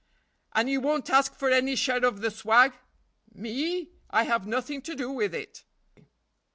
"And 0.53 0.67
you 0.67 0.81
won't 0.81 1.11
ask 1.11 1.35
for 1.35 1.51
any 1.51 1.75
share 1.75 2.03
of 2.03 2.21
the 2.21 2.31
swag?" 2.31 2.73
"Me? 3.35 3.91
I 4.09 4.23
have 4.23 4.47
nothing 4.47 4.81
to 4.81 4.95
do 4.95 5.11
with 5.11 5.35
it." 5.35 5.63